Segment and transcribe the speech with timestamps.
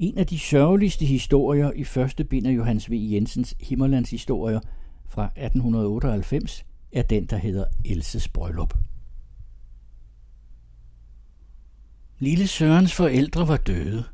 [0.00, 2.92] En af de sørgeligste historier i første bind af Johannes V.
[2.94, 4.60] Jensens Himmerlands historier
[5.06, 8.74] fra 1898 er den, der hedder Elses Bryllup.
[12.18, 14.04] Lille Sørens forældre var døde.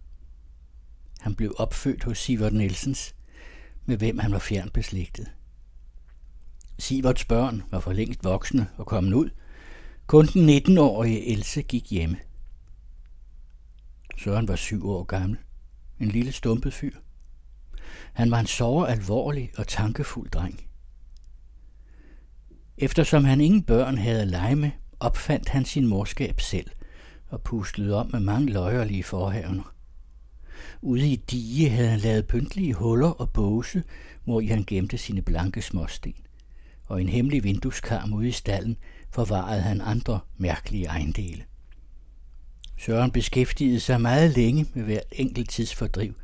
[1.21, 3.15] Han blev opfødt hos Sivert Nielsens,
[3.85, 5.27] med hvem han var fjern beslægtet.
[6.79, 9.31] Siverts børn var for længst voksne og kommet ud.
[10.07, 12.17] Kun den 19-årige Else gik hjemme.
[14.19, 15.39] Søren var syv år gammel.
[16.01, 16.97] En lille stumpet fyr.
[18.13, 20.61] Han var en såre alvorlig og tankefuld dreng.
[22.79, 26.71] Eftersom han ingen børn havde at lege med, opfandt han sin morskab selv
[27.29, 29.73] og puslede om med mange løjerlige forhavner.
[30.83, 33.83] Ude i dige havde han lavet pyntlige huller og båse,
[34.25, 36.15] hvor i han gemte sine blanke småsten.
[36.87, 38.77] Og en hemmelig vindueskarm ude i stallen
[39.11, 41.45] forvarede han andre mærkelige ejendele.
[42.77, 46.15] Søren beskæftigede sig meget længe med hvert enkelt tidsfordriv.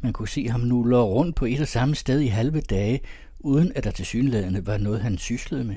[0.00, 3.00] Man kunne se ham nulle rundt på et og samme sted i halve dage,
[3.38, 5.76] uden at der til synlædende var noget, han syslede med.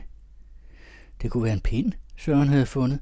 [1.22, 3.00] Det kunne være en pind, Søren havde fundet,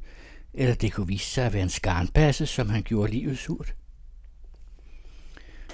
[0.54, 3.76] eller det kunne vise sig at være en skarnbasse, som han gjorde livet surt.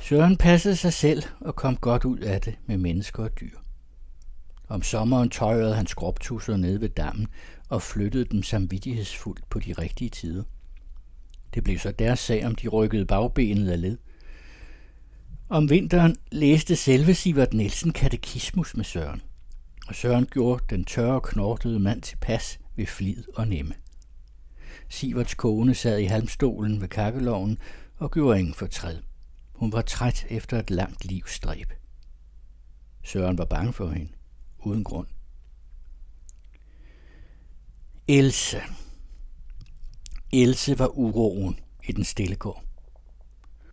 [0.02, 3.58] Søren passede sig selv og kom godt ud af det med mennesker og dyr.
[4.68, 7.28] Om sommeren tøjrede han skråbtusser ned ved dammen
[7.70, 10.44] og flyttede dem samvittighedsfuldt på de rigtige tider.
[11.54, 13.98] Det blev så deres sag, om de rykkede bagbenet af led.
[15.50, 19.22] Om vinteren læste selve Sivert Nielsen katekismus med Søren,
[19.88, 23.74] og Søren gjorde den tørre, knortede mand til pas ved flid og nemme.
[24.90, 27.58] Siverts kone sad i halmstolen ved kakkeloven
[27.98, 28.98] og gjorde ingen fortræd.
[29.54, 31.74] Hun var træt efter et langt livstræb.
[33.04, 34.12] Søren var bange for hende,
[34.60, 35.08] uden grund.
[38.08, 38.62] Else.
[40.34, 42.64] Else var uroen i den stille gård.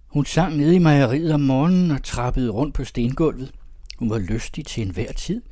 [0.07, 3.53] Hun sang nede i mejeriet om morgenen og trappede rundt på stengulvet.
[3.99, 5.43] Hun var lystig til enhver tid,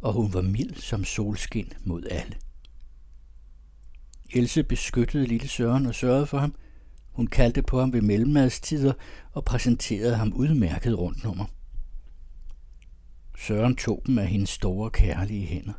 [0.00, 2.36] og hun var mild som solskin mod alle.
[4.30, 6.54] Else beskyttede lille Søren og sørgede for ham.
[7.12, 8.92] Hun kaldte på ham ved mellemmadstider
[9.32, 11.44] og præsenterede ham udmærket rundt nummer.
[13.38, 15.72] Søren tog dem af hendes store kærlige hænder.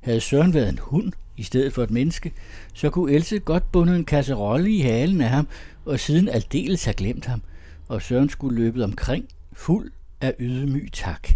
[0.00, 2.32] Havde Søren været en hund i stedet for et menneske,
[2.74, 5.48] så kunne Else godt bunde en kasserolle i halen af ham,
[5.84, 7.42] og siden aldeles have glemt ham,
[7.88, 11.28] og Søren skulle løbet omkring, fuld af ydmyg tak,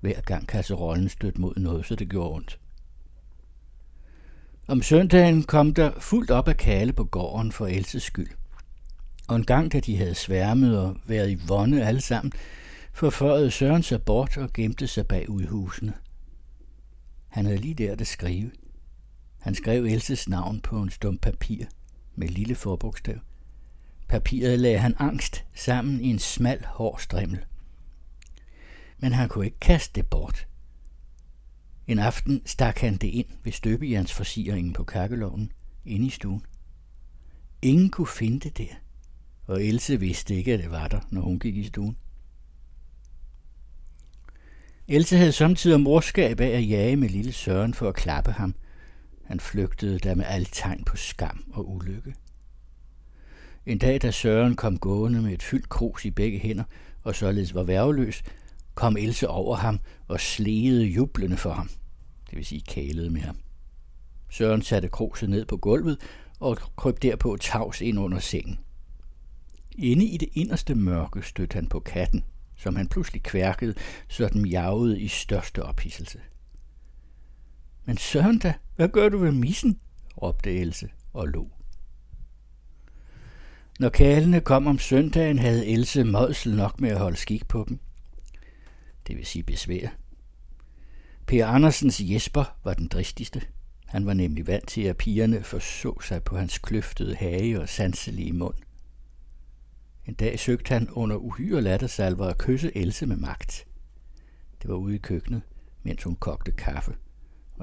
[0.00, 2.58] hver gang kasserollen stødte mod noget, så det gjorde ondt.
[4.66, 8.30] Om søndagen kom der fuldt op af kale på gården for Elses skyld.
[9.28, 12.32] Og en gang, da de havde sværmet og været i vonde alle sammen,
[12.92, 15.92] forførede Søren sig bort og gemte sig bag udhusene.
[17.28, 18.50] Han havde lige der at skrive.
[19.44, 21.64] Han skrev Elses navn på en stum papir
[22.14, 23.18] med lille forbogstav.
[24.08, 27.44] Papiret lagde han angst sammen i en smal, hård strimmel.
[28.98, 30.46] Men han kunne ikke kaste det bort.
[31.86, 35.52] En aften stak han det ind ved støbejernsforsiringen på kakkeloven
[35.84, 36.42] inde i stuen.
[37.62, 38.74] Ingen kunne finde det der,
[39.46, 41.96] og Else vidste ikke, at det var der, når hun gik i stuen.
[44.88, 48.54] Else havde samtidig morskab af at jage med lille Søren for at klappe ham.
[49.24, 52.14] Han flygtede der med alle tegn på skam og ulykke.
[53.66, 56.64] En dag, da Søren kom gående med et fyldt krus i begge hænder,
[57.02, 58.22] og således var værveløs,
[58.74, 61.68] kom Else over ham og slegede jublende for ham.
[62.30, 63.36] Det vil sige kælede med ham.
[64.30, 65.98] Søren satte kruset ned på gulvet
[66.40, 68.58] og kryb derpå tavs ind under sengen.
[69.78, 72.24] Inde i det inderste mørke stødte han på katten,
[72.56, 73.74] som han pludselig kværkede,
[74.08, 76.20] så den miavede i største ophidselse.
[77.84, 79.80] Men Søren da, hvad gør du ved missen?
[80.22, 81.50] råbte Else og lå.
[83.80, 87.78] Når kalene kom om søndagen, havde Else modsel nok med at holde skik på dem.
[89.06, 89.88] Det vil sige besvær.
[91.26, 93.42] Per Andersens Jesper var den dristigste.
[93.86, 98.32] Han var nemlig vant til, at pigerne forså sig på hans kløftede hage og sanselige
[98.32, 98.54] mund.
[100.06, 103.66] En dag søgte han under uhyre lattersalver at kysse Else med magt.
[104.62, 105.42] Det var ude i køkkenet,
[105.82, 106.94] mens hun kogte kaffe,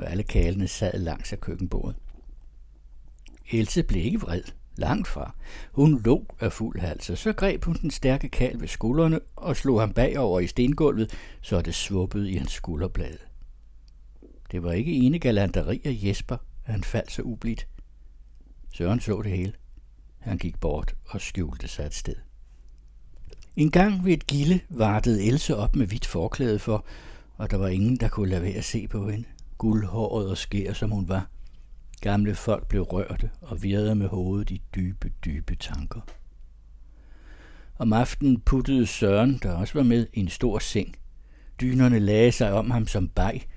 [0.01, 1.95] og alle kalene sad langs af køkkenbordet.
[3.51, 4.43] Else blev ikke vred,
[4.75, 5.35] langt fra.
[5.71, 9.55] Hun lå af fuld hals, og så greb hun den stærke kal ved skuldrene og
[9.55, 13.17] slog ham bagover i stengulvet, så det svuppede i hans skulderblade.
[14.51, 17.67] Det var ikke ene galanteri af Jesper, at han faldt så ublidt.
[18.73, 19.53] Søren så det hele.
[20.19, 22.15] Han gik bort og skjulte sig et sted.
[23.55, 26.85] En gang ved et gilde vartede Else op med hvidt forklæde for,
[27.37, 29.27] og der var ingen, der kunne lade være at se på hende.
[29.61, 31.29] Guldhåret og skær, som hun var.
[32.01, 36.01] Gamle folk blev rørte og virrede med hovedet i dybe, dybe tanker.
[37.79, 40.95] Om aftenen puttede Søren, der også var med, i en stor seng.
[41.61, 43.47] Dynerne lagde sig om ham som bag.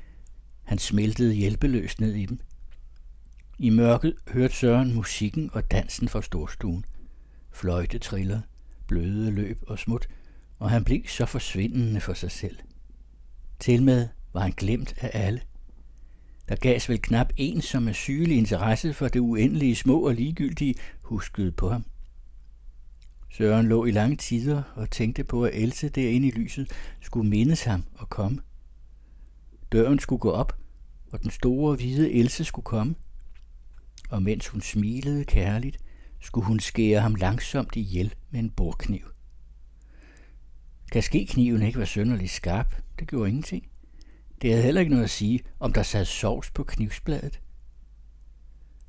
[0.63, 2.41] Han smeltede hjælpeløst ned i dem.
[3.59, 6.85] I mørket hørte Søren musikken og dansen fra storstuen.
[7.53, 8.41] Fløjte triller,
[8.87, 10.09] bløde løb og smut,
[10.59, 12.57] og han blev så forsvindende for sig selv.
[13.59, 15.41] Tilmed var han glemt af alle.
[16.49, 20.75] Der gavs vel knap en, som er sygelig interesse for det uendelige små og ligegyldige,
[21.03, 21.85] huskede på ham.
[23.31, 26.71] Søren lå i lange tider og tænkte på, at Else derinde i lyset
[27.01, 28.39] skulle mindes ham og komme.
[29.73, 30.59] Døren skulle gå op,
[31.13, 32.95] og den store hvide Else skulle komme.
[34.11, 35.79] Og mens hun smilede kærligt,
[36.21, 39.07] skulle hun skære ham langsomt ihjel med en bordkniv.
[41.29, 43.67] kniven ikke var sønderlig skarp, det gjorde ingenting.
[44.45, 47.41] Det havde heller ikke noget at sige, om der sad sovs på knivsbladet.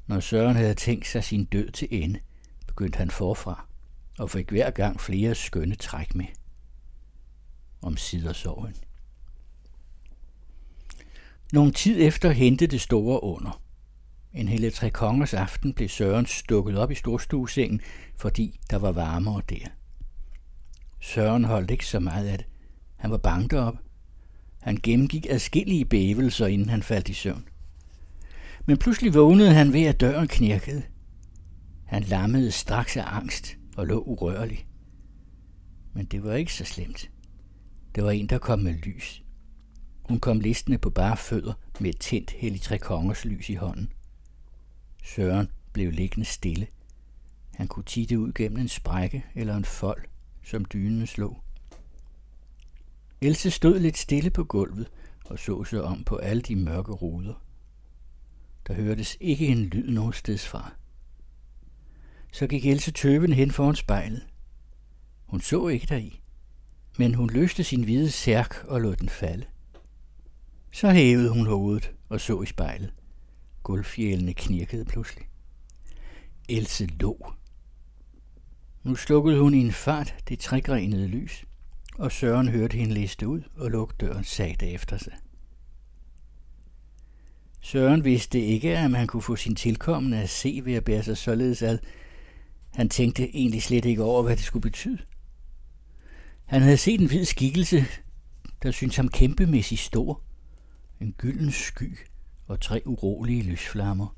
[0.08, 2.20] Når Søren havde tænkt sig sin død til ende,
[2.68, 3.68] begyndte han forfra
[4.20, 6.26] og fik hver gang flere skønne træk med.
[7.82, 8.76] Om sider sov han.
[11.54, 13.62] Nogle tid efter hentede det store under.
[14.34, 17.82] En hele tre kongers aften blev Søren stukket op i storstuesengen,
[18.16, 19.68] fordi der var varmere der.
[21.00, 22.48] Søren holdt ikke så meget af det.
[22.96, 23.85] Han var bange derop.
[24.66, 27.48] Han gennemgik adskillige bævelser, inden han faldt i søvn.
[28.66, 30.84] Men pludselig vågnede han ved, at døren knirkede.
[31.86, 34.68] Han lammede straks af angst og lå urørlig.
[35.94, 37.12] Men det var ikke så slemt.
[37.96, 39.24] Det var en, der kom med lys.
[40.04, 43.92] Hun kom listende på bare fødder med et tændt hellig tre kongers lys i hånden.
[45.04, 46.68] Søren blev liggende stille.
[47.56, 50.02] Han kunne titte ud gennem en sprække eller en fold,
[50.44, 51.45] som dynen slog.
[53.22, 54.88] Else stod lidt stille på gulvet
[55.26, 57.34] og så sig om på alle de mørke ruder.
[58.68, 60.74] Der hørtes ikke en lyd nogen steds fra.
[62.32, 64.26] Så gik Else tøven hen foran spejlet.
[65.26, 66.22] Hun så ikke deri,
[66.98, 69.46] men hun løste sin hvide særk og lod den falde.
[70.72, 72.94] Så hævede hun hovedet og så i spejlet.
[73.64, 75.26] Gulvfjælene knirkede pludselig.
[76.50, 77.34] Else lå.
[78.84, 81.46] Nu slukkede hun i en fart det trægrenede lys,
[81.98, 85.14] og Søren hørte hende liste ud og lukke døren sagte efter sig.
[87.62, 91.18] Søren vidste ikke, at man kunne få sin tilkommende at se ved at bære sig
[91.18, 91.80] således ad.
[92.74, 94.98] Han tænkte egentlig slet ikke over, hvad det skulle betyde.
[96.46, 97.86] Han havde set en hvid skikkelse,
[98.64, 100.22] der syntes ham kæmpemæssigt stor.
[101.02, 101.98] En gylden sky
[102.48, 104.16] og tre urolige lysflammer.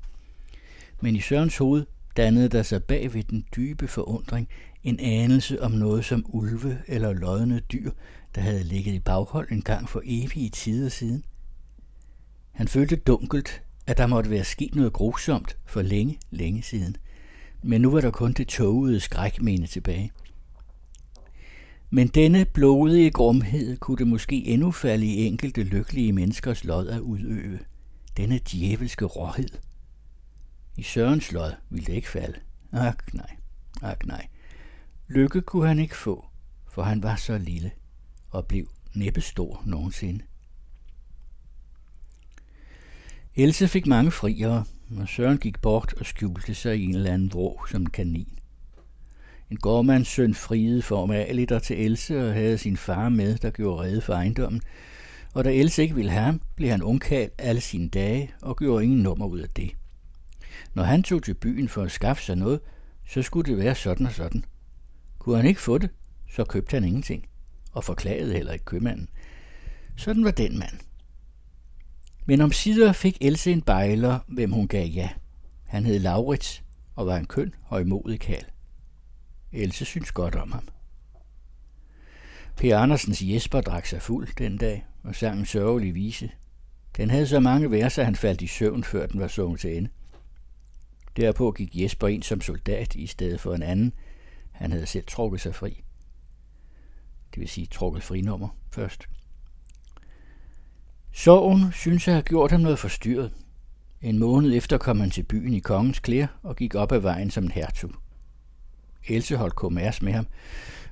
[1.00, 1.86] Men i Sørens hoved
[2.18, 4.48] dannede der sig bag ved den dybe forundring
[4.84, 7.90] en anelse om noget som ulve eller lodne dyr,
[8.34, 11.24] der havde ligget i baghold en gang for evige tider siden.
[12.52, 16.96] Han følte dunkelt, at der måtte være sket noget grusomt for længe, længe siden.
[17.62, 20.12] Men nu var der kun det tågede skrækmene tilbage.
[21.90, 27.00] Men denne blodige grumhed kunne det måske endnu falde i enkelte lykkelige menneskers lod at
[27.00, 27.58] udøve.
[28.16, 29.67] Denne djævelske råhed.
[30.78, 32.38] I Sørens lod ville det ikke falde.
[32.72, 33.36] Ak nej,
[33.82, 34.26] ak nej.
[35.08, 36.26] Lykke kunne han ikke få,
[36.70, 37.70] for han var så lille
[38.30, 40.24] og blev næppe stor nogensinde.
[43.36, 44.64] Else fik mange friere,
[44.98, 48.38] og Søren gik bort og skjulte sig i en eller anden vrå som en kanin.
[49.50, 54.00] En gårdmands søn friede formaligt til Else og havde sin far med, der gjorde redde
[54.00, 54.62] for ejendommen,
[55.34, 58.84] og da Else ikke ville have ham, blev han ungkald alle sine dage og gjorde
[58.84, 59.70] ingen nummer ud af det.
[60.74, 62.60] Når han tog til byen for at skaffe sig noget,
[63.08, 64.44] så skulle det være sådan og sådan.
[65.18, 65.90] Kunne han ikke få det,
[66.30, 67.26] så købte han ingenting,
[67.72, 69.08] og forklagede heller ikke købmanden.
[69.96, 70.78] Sådan var den mand.
[72.26, 75.08] Men om sider fik Else en bejler, hvem hun gav ja.
[75.64, 76.62] Han hed Laurits
[76.94, 78.44] og var en køn og imodig kal.
[79.52, 80.68] Else synes godt om ham.
[82.56, 86.30] Per Andersens Jesper drak sig fuld den dag og sang en sørgelig vise.
[86.96, 89.76] Den havde så mange vers, at han faldt i søvn, før den var sunget til
[89.76, 89.88] ende.
[91.18, 93.92] Derpå gik Jesper ind som soldat i stedet for en anden.
[94.52, 95.84] Han havde selv trukket sig fri.
[97.34, 99.08] Det vil sige trukket frinummer først.
[101.12, 103.34] Sorgen synes at have gjort ham noget forstyrret.
[104.02, 107.30] En måned efter kom han til byen i kongens klæder og gik op ad vejen
[107.30, 107.90] som en hertug.
[109.08, 110.26] Else holdt kommers med ham,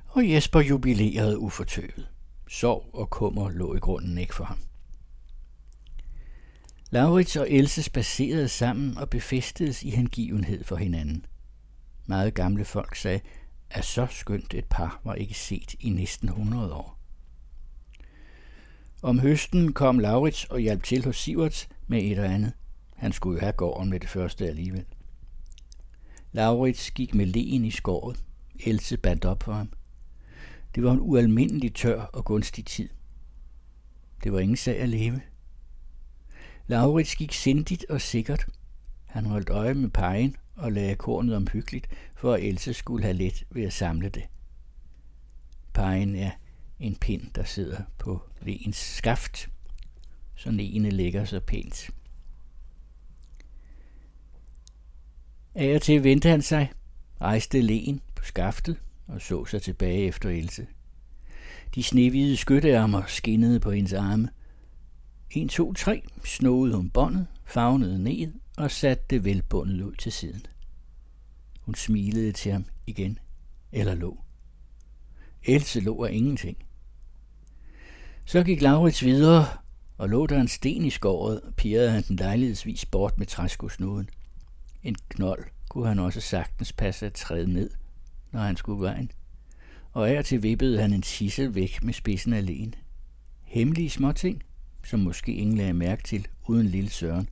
[0.07, 2.07] og Jesper jubilerede ufortøvet.
[2.47, 4.57] Sorg og kummer lå i grunden ikke for ham.
[6.91, 11.25] Laurits og Else spacerede sammen og befæstedes i hengivenhed for hinanden.
[12.05, 13.19] Meget gamle folk sagde,
[13.69, 16.99] at så skønt et par var ikke set i næsten 100 år.
[19.01, 22.53] Om høsten kom Laurits og hjalp til hos Siverts med et og andet.
[22.95, 24.85] Han skulle jo have gården med det første alligevel.
[26.31, 28.23] Laurits gik med len i skåret.
[28.59, 29.69] Else bandt op for ham.
[30.75, 32.89] Det var en ualmindelig tør og gunstig tid.
[34.23, 35.21] Det var ingen sag at leve.
[36.67, 38.45] Laurits gik sindigt og sikkert.
[39.05, 43.43] Han holdt øje med pegen og lagde kornet omhyggeligt, for at Else skulle have let
[43.49, 44.23] ved at samle det.
[45.73, 46.31] Pegen er
[46.79, 49.49] en pind, der sidder på leens skaft,
[50.35, 51.89] så leene ligger så pænt.
[55.55, 56.71] Af og til vendte han sig,
[57.21, 60.67] rejste len på skaftet og så sig tilbage efter Else.
[61.75, 64.29] De snehvide skyttearmer skinnede på hendes arme.
[65.31, 70.45] En, to, tre snoede hun båndet, fagnede ned og satte det velbundet ud til siden.
[71.61, 73.19] Hun smilede til ham igen,
[73.71, 74.23] eller lå.
[75.43, 76.57] Else lå af ingenting.
[78.25, 79.45] Så gik Laurits videre,
[79.97, 84.09] og lå der en sten i skåret, pirrede han den lejlighedsvis bort med træskosnuden.
[84.83, 87.69] En knold kunne han også sagtens passe at træde ned,
[88.31, 89.11] når han skulle vejen.
[89.93, 92.73] Og af og til vippede han en tissel væk med spidsen alene.
[93.43, 94.43] Hemmelige småting,
[94.83, 97.29] som måske ingen lagde mærke til, uden lille Søren.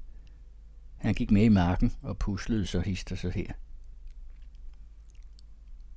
[0.98, 3.54] Han gik med i marken og puslede så hister så her.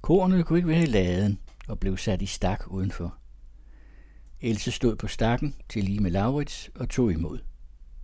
[0.00, 1.38] Kornet kunne ikke være i laden
[1.69, 3.17] og blev sat i stak udenfor.
[4.40, 7.38] Else stod på stakken til lige med Laurits og tog imod.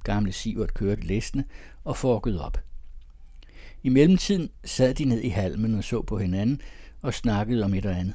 [0.05, 1.45] Gamle Sivert kørte læsene
[1.85, 2.59] og forkede op.
[3.83, 6.61] I mellemtiden sad de ned i halmen og så på hinanden
[7.03, 8.15] og snakkede om et og andet.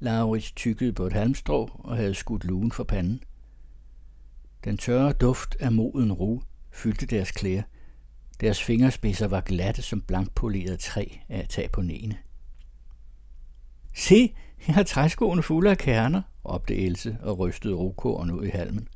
[0.00, 3.22] Laurits tykkede på et halmstrå og havde skudt lugen for panden.
[4.64, 7.62] Den tørre duft af moden ro fyldte deres klæder.
[8.40, 12.18] Deres fingerspidser var glatte som blankpoleret træ af at tage på næene.
[13.94, 14.34] Se,
[14.66, 18.88] jeg har træskoene fulde af kerner, råbte Else og rystede rokoren ud i halmen.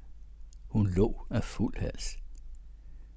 [0.69, 2.19] Hun lå af fuld hals.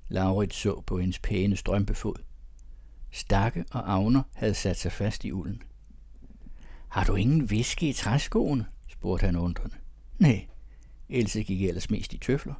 [0.10, 2.16] Laurit så på hendes pæne strømpefod.
[3.12, 5.62] Stakke og Agner havde sat sig fast i ulden.
[6.88, 8.66] Har du ingen viske i træskoene?
[8.90, 9.76] spurgte han undrende.
[10.20, 10.48] Nej,
[11.10, 12.54] Else gik ellers mest i tøfler.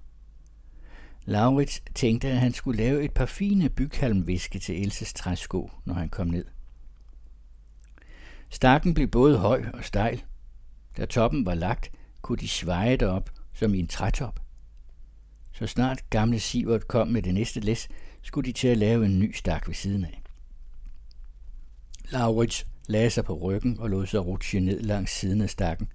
[1.26, 6.10] Laurits tænkte, at han skulle lave et par fine byghalmviske til Elses træsko, når han
[6.10, 6.46] kom ned.
[8.50, 10.24] Stakken blev både høj og stejl.
[10.98, 14.40] Da toppen var lagt, kunne de sveje derop som i en trætop.
[15.52, 17.88] Så snart gamle Sivert kom med det næste læs,
[18.22, 20.22] skulle de til at lave en ny stak ved siden af.
[22.10, 25.88] Laurits lagde sig på ryggen og lod sig rutsche ned langs siden af stakken.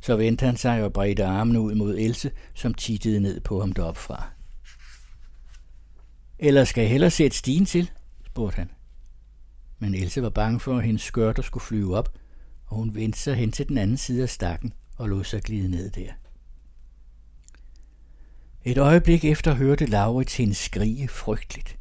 [0.00, 3.72] Så vendte han sig og bredte armene ud mod Else, som tittede ned på ham
[3.72, 4.28] deroppe fra.
[6.38, 7.90] Eller skal jeg hellere sætte stigen til?
[8.26, 8.70] spurgte han.
[9.78, 12.12] Men Else var bange for, at hendes skørter skulle flyve op,
[12.66, 15.68] og hun vendte sig hen til den anden side af stakken og lod sig glide
[15.68, 16.12] ned der.
[18.64, 21.78] Et øjeblik efter hørte Laurits hende skrige frygteligt.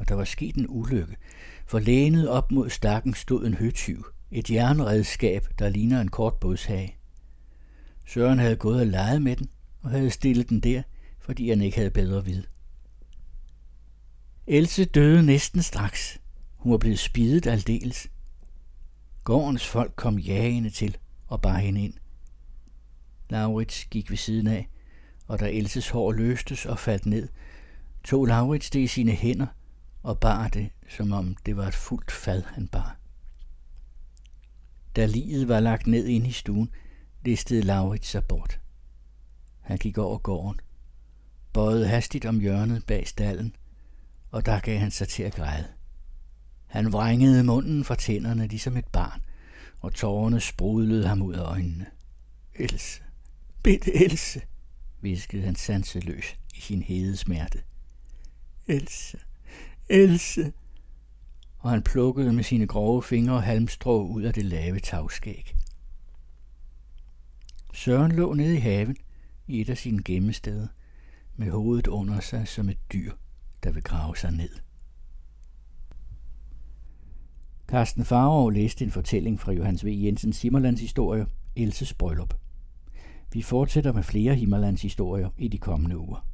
[0.00, 1.16] Og der var sket en ulykke,
[1.66, 6.96] for lænet op mod stakken stod en høtyv, et jernredskab, der ligner en kort bådshage.
[8.06, 9.48] Søren havde gået og leget med den,
[9.82, 10.82] og havde stillet den der,
[11.18, 12.42] fordi han ikke havde bedre vid.
[14.46, 16.20] Else døde næsten straks.
[16.56, 18.08] Hun var blevet spidet aldeles.
[19.24, 21.94] Gårdens folk kom jagende til og bar hende ind.
[23.30, 24.68] Laurits gik ved siden af,
[25.26, 27.28] og da Elses hår løstes og faldt ned,
[28.04, 29.46] tog Laurits det i sine hænder
[30.02, 32.96] og bar det, som om det var et fuldt fad, han bar.
[34.96, 36.70] Da livet var lagt ned ind i stuen,
[37.24, 38.60] listede Laurits sig bort.
[39.60, 40.60] Han gik over gården,
[41.52, 43.56] bøjede hastigt om hjørnet bag stallen,
[44.30, 45.66] og der gav han sig til at græde.
[46.66, 49.20] Han vrængede munden fra tænderne ligesom et barn,
[49.80, 51.86] og tårerne sprudlede ham ud af øjnene.
[52.54, 53.02] Else,
[53.62, 54.42] bitte Else,
[55.00, 57.58] viskede han sanseløs i sin hede smerte.
[58.66, 59.18] Else,
[59.88, 60.52] Else!
[61.58, 65.54] Og han plukkede med sine grove fingre halmstrå ud af det lave tagskæg.
[67.74, 68.96] Søren lå nede i haven
[69.46, 70.66] i et af sine gemmesteder,
[71.36, 73.12] med hovedet under sig som et dyr,
[73.62, 74.50] der vil grave sig ned.
[77.68, 79.88] Carsten Farov læste en fortælling fra Johannes V.
[79.88, 82.34] Jensens Himmerlands historie, Elses Bryllup.
[83.32, 86.27] Vi fortsætter med flere Himmerlands historier i de kommende uger.